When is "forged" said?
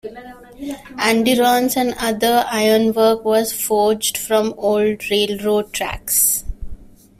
3.53-4.17